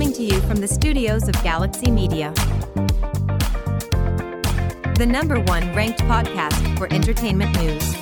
[0.00, 2.32] Coming to you from the studios of Galaxy Media.
[4.96, 7.92] The number one ranked podcast for entertainment news.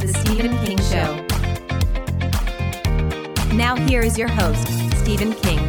[0.00, 1.24] The Stephen King Show.
[3.54, 4.66] Now, here is your host,
[4.98, 5.60] Stephen King.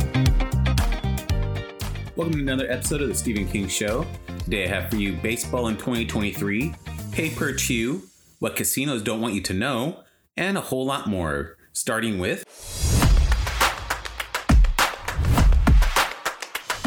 [2.15, 4.07] Welcome to another episode of the Stephen King Show.
[4.45, 6.73] Today I have for you baseball in 2023,
[7.11, 8.01] pay per chew,
[8.39, 9.99] what casinos don't want you to know,
[10.35, 11.55] and a whole lot more.
[11.71, 12.43] Starting with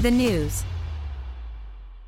[0.03, 0.65] The news.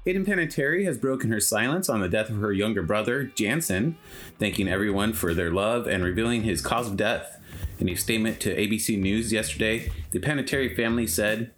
[0.04, 3.96] Hayden Panettiere has broken her silence on the death of her younger brother, Jansen,
[4.40, 7.40] thanking everyone for their love and revealing his cause of death.
[7.78, 11.52] In a statement to ABC News yesterday, the Panettiere family said,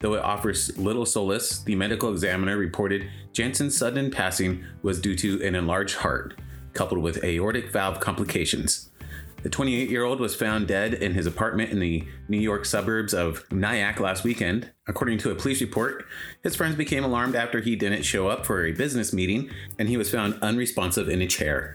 [0.00, 5.46] Though it offers little solace, the medical examiner reported Jansen's sudden passing was due to
[5.46, 6.40] an enlarged heart,
[6.72, 8.88] coupled with aortic valve complications.
[9.42, 13.12] The 28 year old was found dead in his apartment in the New York suburbs
[13.12, 14.70] of Nyack last weekend.
[14.86, 16.06] According to a police report,
[16.44, 19.96] his friends became alarmed after he didn't show up for a business meeting and he
[19.96, 21.74] was found unresponsive in a chair.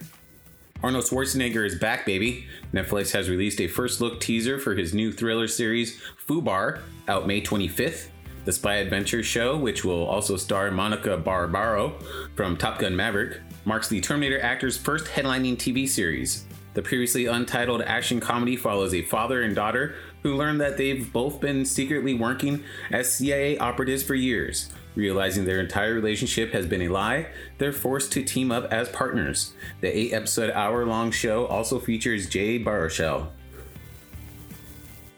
[0.81, 2.45] Arnold Schwarzenegger is back, baby.
[2.71, 7.41] Netflix has released a first look teaser for his new thriller series, Fubar, out May
[7.41, 8.09] 25th.
[8.45, 11.99] The spy adventure show, which will also star Monica Barbaro
[12.35, 16.45] from Top Gun Maverick, marks the Terminator actor's first headlining TV series.
[16.77, 21.41] The previously untitled action comedy follows a father and daughter who learn that they've both
[21.41, 24.69] been secretly working as CIA operatives for years.
[24.93, 29.53] Realizing their entire relationship has been a lie, they're forced to team up as partners.
[29.81, 33.29] The eight episode hour long show also features Jay Baruchel.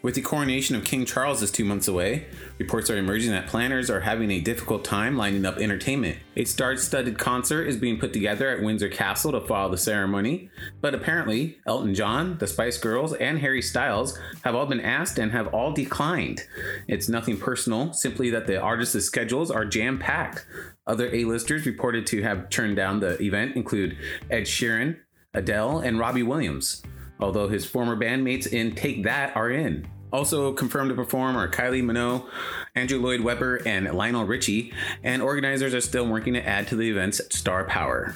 [0.02, 3.90] With the coronation of King Charles is two months away, reports are emerging that planners
[3.90, 6.20] are having a difficult time lining up entertainment.
[6.38, 10.50] A star studded concert is being put together at Windsor Castle to follow the ceremony,
[10.80, 15.34] but apparently, Elton John, the Spice Girls, and Harry Styles have all been asked and
[15.34, 16.44] have all declined.
[16.88, 20.48] It's nothing personal, simply that the artists' schedules are jam packed.
[20.88, 23.98] Other A-listers reported to have turned down the event include
[24.30, 24.98] Ed Sheeran,
[25.34, 26.84] Adele, and Robbie Williams
[27.20, 29.88] although his former bandmates in Take That are in.
[30.12, 32.26] Also confirmed to perform are Kylie Minogue,
[32.74, 36.90] Andrew Lloyd Webber, and Lionel Richie, and organizers are still working to add to the
[36.90, 38.16] event's star power.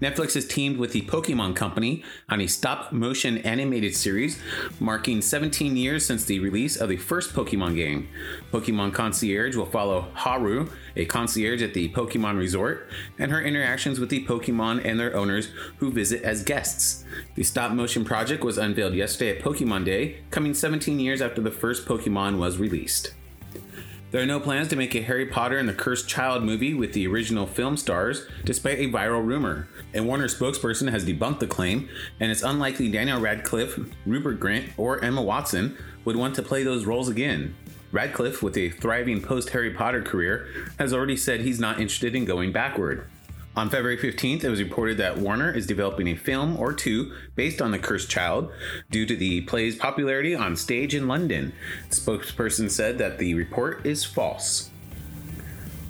[0.00, 4.40] Netflix has teamed with the Pokemon Company on a stop motion animated series
[4.78, 8.08] marking 17 years since the release of the first Pokemon game.
[8.50, 12.88] Pokemon Concierge will follow Haru, a concierge at the Pokemon Resort,
[13.18, 17.04] and her interactions with the Pokemon and their owners who visit as guests.
[17.34, 21.50] The stop motion project was unveiled yesterday at Pokemon Day, coming 17 years after the
[21.50, 23.12] first Pokemon was released.
[24.10, 26.94] There are no plans to make a Harry Potter and the Cursed Child movie with
[26.94, 29.68] the original film stars, despite a viral rumor.
[29.94, 31.88] A Warner spokesperson has debunked the claim,
[32.18, 36.86] and it's unlikely Daniel Radcliffe, Rupert Grint, or Emma Watson would want to play those
[36.86, 37.54] roles again.
[37.92, 40.48] Radcliffe, with a thriving post Harry Potter career,
[40.80, 43.06] has already said he's not interested in going backward.
[43.56, 47.60] On February 15th, it was reported that Warner is developing a film or two based
[47.60, 48.52] on The Cursed Child
[48.90, 51.52] due to the play's popularity on stage in London.
[51.88, 54.69] The spokesperson said that the report is false.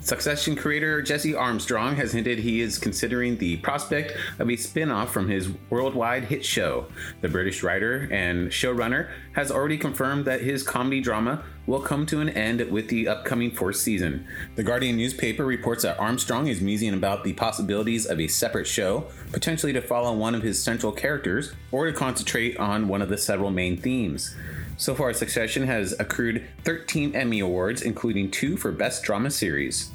[0.01, 5.13] Succession creator Jesse Armstrong has hinted he is considering the prospect of a spin off
[5.13, 6.87] from his worldwide hit show.
[7.21, 12.19] The British writer and showrunner has already confirmed that his comedy drama will come to
[12.19, 14.25] an end with the upcoming fourth season.
[14.55, 19.05] The Guardian newspaper reports that Armstrong is musing about the possibilities of a separate show,
[19.31, 23.19] potentially to follow one of his central characters, or to concentrate on one of the
[23.19, 24.35] several main themes.
[24.81, 29.91] So far, Succession has accrued 13 Emmy Awards, including two for Best Drama Series.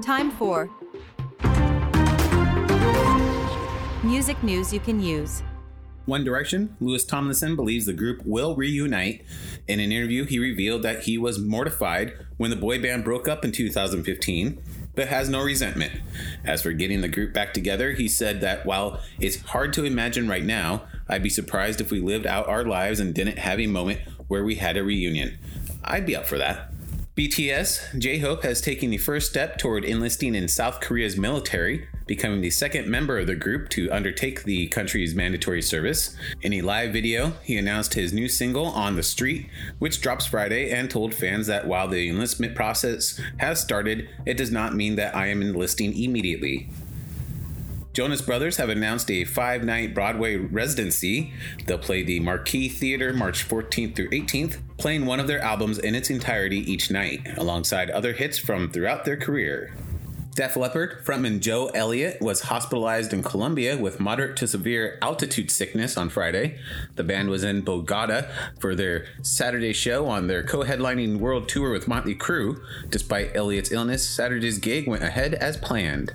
[0.00, 0.70] Time for
[4.02, 5.42] music news you can use.
[6.06, 9.26] One Direction, Louis Tomlinson believes the group will reunite.
[9.66, 13.44] In an interview, he revealed that he was mortified when the boy band broke up
[13.44, 14.62] in 2015,
[14.94, 15.92] but has no resentment.
[16.46, 20.26] As for getting the group back together, he said that while it's hard to imagine
[20.28, 23.66] right now, I'd be surprised if we lived out our lives and didn't have a
[23.66, 25.38] moment where we had a reunion.
[25.82, 26.72] I'd be up for that.
[27.18, 32.42] BTS, J Hope has taken the first step toward enlisting in South Korea's military, becoming
[32.42, 36.14] the second member of the group to undertake the country's mandatory service.
[36.42, 39.48] In a live video, he announced his new single, On the Street,
[39.80, 44.52] which drops Friday, and told fans that while the enlistment process has started, it does
[44.52, 46.70] not mean that I am enlisting immediately.
[47.92, 51.32] Jonas Brothers have announced a five night Broadway residency.
[51.66, 55.94] They'll play the Marquis Theater March 14th through 18th, playing one of their albums in
[55.94, 59.74] its entirety each night, alongside other hits from throughout their career.
[60.38, 65.96] Def Leppard frontman Joe Elliott was hospitalized in Colombia with moderate to severe altitude sickness
[65.96, 66.60] on Friday.
[66.94, 68.22] The band was in Bogota
[68.60, 72.62] for their Saturday show on their co headlining world tour with Motley Crue.
[72.88, 76.14] Despite Elliott's illness, Saturday's gig went ahead as planned.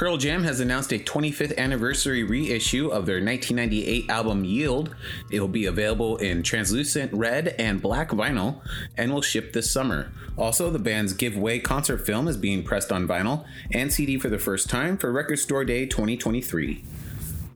[0.00, 4.96] Pearl Jam has announced a 25th anniversary reissue of their 1998 album Yield.
[5.30, 8.62] It will be available in translucent red and black vinyl
[8.96, 10.10] and will ship this summer.
[10.38, 14.38] Also, the band's giveaway concert film is being pressed on vinyl and CD for the
[14.38, 16.82] first time for Record Store Day 2023.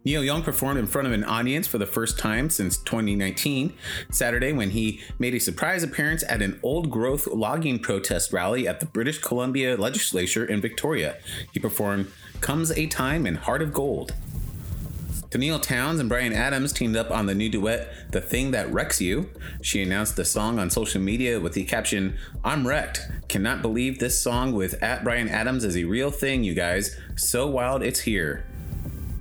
[0.04, 3.72] Neil Young performed in front of an audience for the first time since 2019,
[4.10, 8.80] Saturday, when he made a surprise appearance at an old growth logging protest rally at
[8.80, 11.16] the British Columbia Legislature in Victoria.
[11.52, 12.08] He performed
[12.40, 14.14] Comes a Time in Heart of Gold.
[15.30, 19.00] Tenille Townes and Bryan Adams teamed up on the new duet, The Thing That Wrecks
[19.00, 19.30] You.
[19.62, 23.00] She announced the song on social media with the caption, I'm wrecked.
[23.28, 26.96] Cannot believe this song with at Bryan Adams is a real thing, you guys.
[27.16, 28.46] So wild it's here.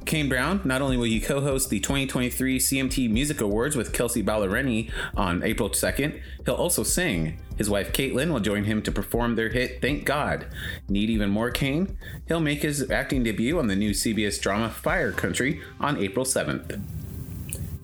[0.05, 4.23] Kane Brown, not only will he co host the 2023 CMT Music Awards with Kelsea
[4.23, 7.39] Ballerini on April 2nd, he'll also sing.
[7.57, 10.47] His wife Katelyn will join him to perform their hit Thank God.
[10.89, 11.97] Need even more Kane?
[12.27, 16.81] He'll make his acting debut on the new CBS drama Fire Country on April 7th.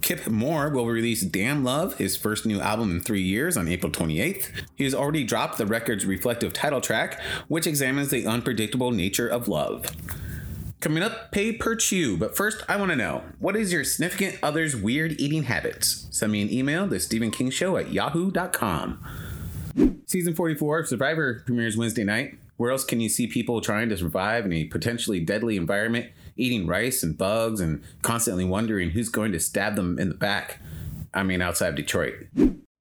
[0.01, 3.91] Kip Moore will release Damn Love, his first new album in three years, on April
[3.91, 4.49] 28th.
[4.75, 9.47] He has already dropped the record's reflective title track, which examines the unpredictable nature of
[9.47, 9.85] love.
[10.79, 12.15] Coming up, pay per chew.
[12.15, 16.07] But first, I want to know what is your significant other's weird eating habits?
[16.09, 19.03] Send me an email, the Stephen King Show at yahoo.com.
[20.07, 22.37] Season 44 of Survivor premieres Wednesday night.
[22.55, 26.65] Where else can you see people trying to survive in a potentially deadly environment, eating
[26.65, 30.59] rice and bugs, and constantly wondering who's going to stab them in the back?
[31.13, 32.27] I mean, outside Detroit.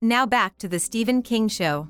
[0.01, 1.89] Now back to the Stephen King Show.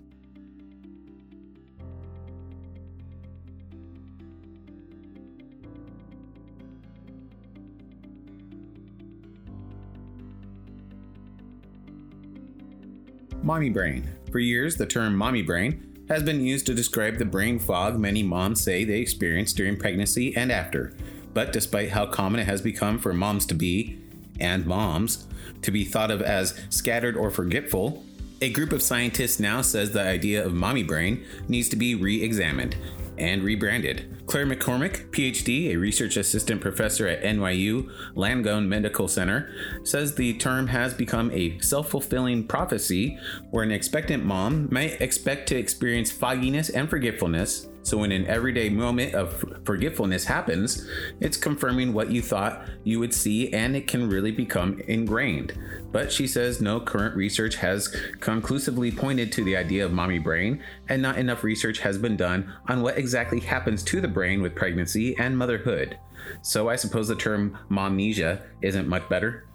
[13.48, 14.06] Mommy brain.
[14.30, 18.22] For years, the term mommy brain has been used to describe the brain fog many
[18.22, 20.94] moms say they experience during pregnancy and after.
[21.32, 24.02] But despite how common it has become for moms to be,
[24.38, 25.26] and moms,
[25.62, 28.04] to be thought of as scattered or forgetful,
[28.42, 32.22] a group of scientists now says the idea of mommy brain needs to be re
[32.22, 32.76] examined
[33.16, 34.17] and rebranded.
[34.28, 39.50] Claire McCormick, PhD, a research assistant professor at NYU Langone Medical Center,
[39.84, 43.18] says the term has become a self fulfilling prophecy
[43.50, 47.68] where an expectant mom might expect to experience fogginess and forgetfulness.
[47.88, 50.86] So, when an everyday moment of forgetfulness happens,
[51.20, 55.58] it's confirming what you thought you would see and it can really become ingrained.
[55.90, 57.88] But she says no current research has
[58.20, 62.52] conclusively pointed to the idea of mommy brain, and not enough research has been done
[62.68, 65.98] on what exactly happens to the brain with pregnancy and motherhood.
[66.42, 69.46] So I suppose the term momnesia isn't much better.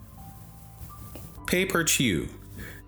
[1.46, 2.26] Pay per chew.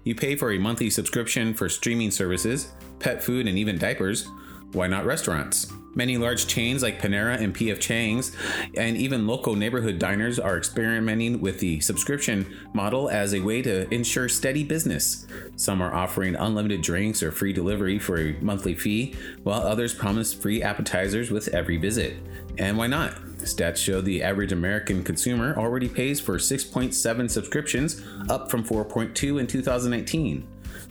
[0.02, 4.26] You pay for a monthly subscription for streaming services, pet food, and even diapers.
[4.72, 5.72] Why not restaurants?
[5.94, 8.36] Many large chains like Panera and PF Chang's,
[8.76, 13.92] and even local neighborhood diners, are experimenting with the subscription model as a way to
[13.94, 15.26] ensure steady business.
[15.56, 20.34] Some are offering unlimited drinks or free delivery for a monthly fee, while others promise
[20.34, 22.18] free appetizers with every visit.
[22.58, 23.14] And why not?
[23.38, 29.46] Stats show the average American consumer already pays for 6.7 subscriptions, up from 4.2 in
[29.46, 30.46] 2019.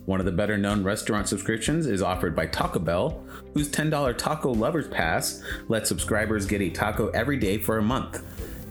[0.06, 3.25] One of the better known restaurant subscriptions is offered by Taco Bell,
[3.56, 8.22] whose $10 Taco Lovers Pass lets subscribers get a taco every day for a month.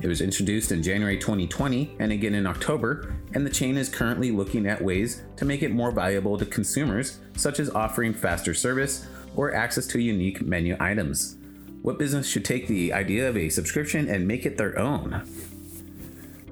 [0.03, 4.31] It was introduced in January 2020 and again in October, and the chain is currently
[4.31, 9.07] looking at ways to make it more valuable to consumers, such as offering faster service
[9.35, 11.39] or access to unique menu items.
[11.81, 15.23] What business should take the idea of a subscription and make it their own?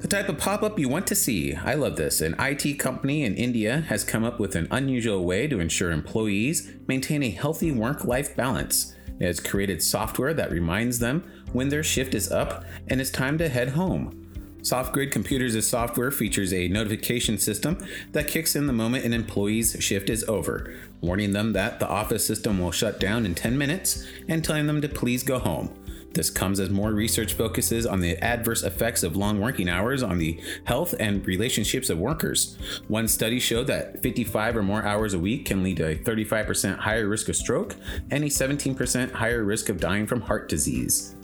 [0.03, 1.55] The type of pop up you want to see.
[1.55, 2.21] I love this.
[2.21, 6.73] An IT company in India has come up with an unusual way to ensure employees
[6.89, 8.97] maintain a healthy work life balance.
[9.21, 13.39] It has created software that reminds them when their shift is up and it's time
[13.39, 14.19] to head home.
[14.63, 17.79] SoftGrid Computers' software features a notification system
[18.11, 22.27] that kicks in the moment an employee's shift is over, warning them that the office
[22.27, 25.73] system will shut down in 10 minutes and telling them to please go home.
[26.15, 30.19] This comes as more research focuses on the adverse effects of long working hours on
[30.19, 32.57] the health and relationships of workers.
[32.89, 36.79] One study showed that 55 or more hours a week can lead to a 35%
[36.79, 37.77] higher risk of stroke
[38.11, 41.15] and a 17% higher risk of dying from heart disease.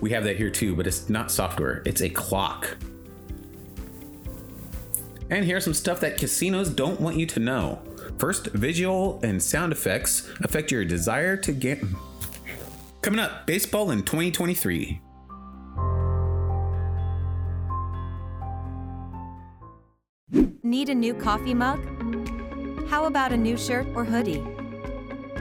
[0.00, 2.76] We have that here too, but it's not software, it's a clock.
[5.30, 7.80] And here's some stuff that casinos don't want you to know.
[8.18, 11.82] First, visual and sound effects affect your desire to get
[13.04, 14.98] Coming up, baseball in 2023.
[20.62, 21.84] Need a new coffee mug?
[22.88, 24.42] How about a new shirt or hoodie?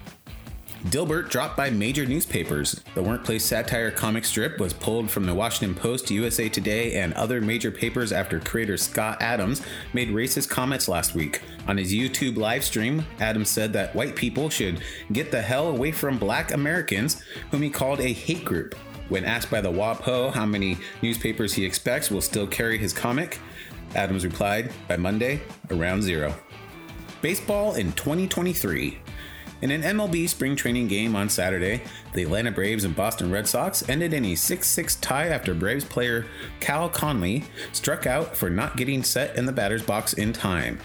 [0.85, 2.79] Dilbert dropped by major newspapers.
[2.93, 7.41] The workplace satire comic strip was pulled from the Washington Post, USA Today, and other
[7.41, 9.63] major papers after creator Scott Adams
[9.93, 11.41] made racist comments last week.
[11.67, 14.79] On his YouTube live stream, Adams said that white people should
[15.11, 18.75] get the hell away from black Americans, whom he called a hate group.
[19.09, 23.39] When asked by the WAPO how many newspapers he expects will still carry his comic,
[23.95, 26.35] Adams replied, by Monday, around zero.
[27.23, 28.99] Baseball in 2023.
[29.61, 31.81] In an MLB spring training game on Saturday,
[32.13, 35.85] the Atlanta Braves and Boston Red Sox ended in a 6 6 tie after Braves
[35.85, 36.25] player
[36.59, 40.77] Cal Conley struck out for not getting set in the batter's box in time.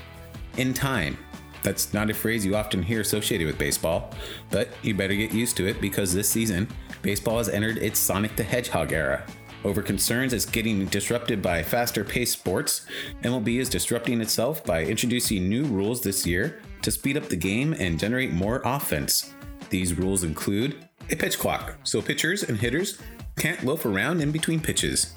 [0.57, 1.19] In time.
[1.65, 4.15] That's not a phrase you often hear associated with baseball,
[4.51, 6.69] but you better get used to it because this season,
[7.03, 9.27] baseball has entered its Sonic the Hedgehog era.
[9.65, 12.87] Over concerns it's getting disrupted by faster paced sports,
[13.23, 17.75] MLB is disrupting itself by introducing new rules this year to speed up the game
[17.79, 19.35] and generate more offense.
[19.71, 22.99] These rules include a pitch clock, so pitchers and hitters
[23.37, 25.15] can't loaf around in between pitches.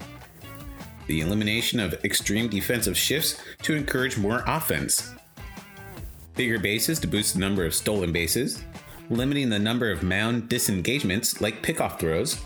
[1.08, 5.14] The elimination of extreme defensive shifts to encourage more offense.
[6.36, 8.64] Bigger bases to boost the number of stolen bases.
[9.10, 12.42] Limiting the number of mound disengagements like pickoff throws.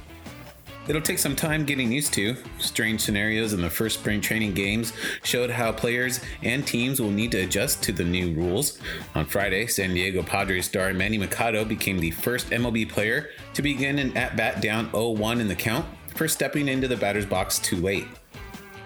[0.88, 2.38] It'll take some time getting used to.
[2.60, 7.32] Strange scenarios in the first spring training games showed how players and teams will need
[7.32, 8.80] to adjust to the new rules.
[9.14, 14.00] On Friday, San Diego Padres star Manny Machado became the first MLB player to begin
[14.00, 17.60] an at bat down 0 1 in the count for stepping into the batter's box
[17.60, 18.08] too late.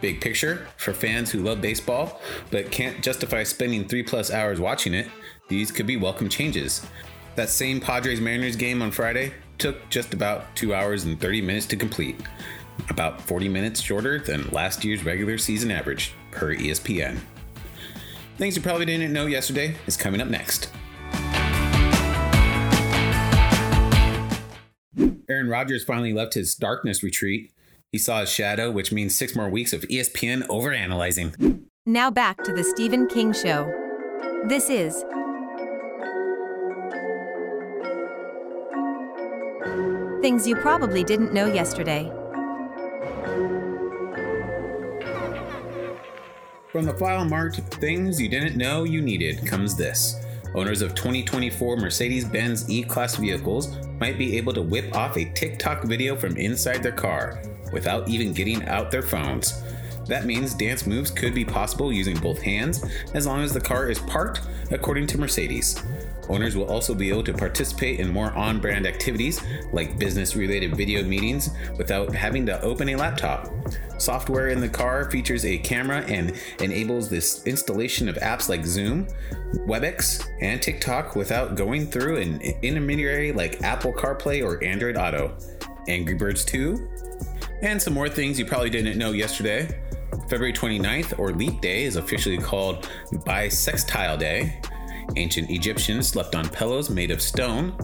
[0.01, 4.95] Big picture, for fans who love baseball but can't justify spending three plus hours watching
[4.95, 5.07] it,
[5.47, 6.83] these could be welcome changes.
[7.35, 11.67] That same Padres Mariners game on Friday took just about 2 hours and 30 minutes
[11.67, 12.19] to complete,
[12.89, 17.19] about 40 minutes shorter than last year's regular season average, per ESPN.
[18.37, 20.71] Things you probably didn't know yesterday is coming up next.
[25.29, 27.51] Aaron Rodgers finally left his darkness retreat.
[27.91, 31.65] He saw his shadow, which means six more weeks of ESPN overanalyzing.
[31.85, 33.71] Now back to the Stephen King Show.
[34.47, 35.03] This is
[40.21, 42.03] Things You Probably Didn't Know Yesterday.
[46.71, 50.23] From the file marked Things You Didn't Know You Needed comes this.
[50.53, 55.25] Owners of 2024 Mercedes Benz E Class vehicles might be able to whip off a
[55.25, 57.41] TikTok video from inside their car
[57.73, 59.63] without even getting out their phones.
[60.05, 62.85] That means dance moves could be possible using both hands
[63.15, 65.81] as long as the car is parked, according to Mercedes.
[66.31, 69.41] Owners will also be able to participate in more on brand activities
[69.73, 73.49] like business related video meetings without having to open a laptop.
[73.97, 79.07] Software in the car features a camera and enables this installation of apps like Zoom,
[79.67, 85.37] WebEx, and TikTok without going through an intermediary like Apple CarPlay or Android Auto.
[85.87, 86.89] Angry Birds 2,
[87.61, 89.67] and some more things you probably didn't know yesterday.
[90.29, 94.61] February 29th, or Leap Day, is officially called Bissextile Day.
[95.15, 97.75] Ancient Egyptians slept on pillows made of stone.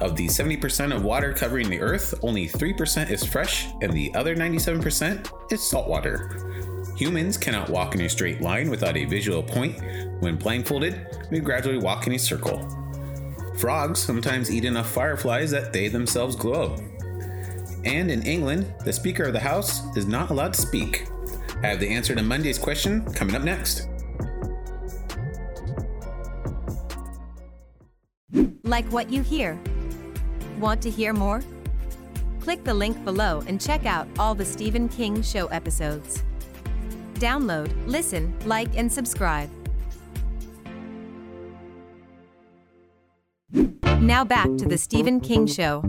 [0.00, 4.34] Of the 70% of water covering the earth, only 3% is fresh, and the other
[4.34, 6.50] 97% is saltwater.
[6.96, 9.78] Humans cannot walk in a straight line without a visual point.
[10.20, 12.68] When blindfolded, we gradually walk in a circle.
[13.58, 16.76] Frogs sometimes eat enough fireflies that they themselves glow.
[17.84, 21.08] And in England, the Speaker of the House is not allowed to speak.
[21.62, 23.89] I have the answer to Monday's question coming up next.
[28.70, 29.58] Like what you hear?
[30.60, 31.42] Want to hear more?
[32.38, 36.22] Click the link below and check out all the Stephen King Show episodes.
[37.14, 39.50] Download, listen, like, and subscribe.
[44.00, 45.82] Now back to the Stephen King Show.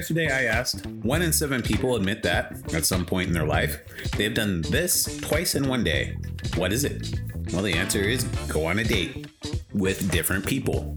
[0.00, 3.80] Yesterday I asked one in seven people admit that, at some point in their life,
[4.16, 6.16] they have done this twice in one day.
[6.56, 7.20] What is it?
[7.52, 9.26] Well, the answer is go on a date
[9.74, 10.96] with different people.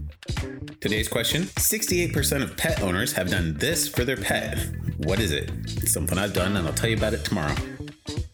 [0.80, 4.56] Today's question 68% of pet owners have done this for their pet.
[4.96, 5.50] What is it?
[5.64, 7.54] It's something I've done, and I'll tell you about it tomorrow.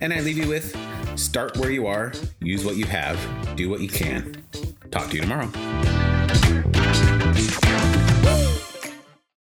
[0.00, 0.77] And I leave you with
[1.17, 3.19] start where you are, use what you have,
[3.57, 4.41] do what you can.
[4.93, 6.10] Talk to you tomorrow.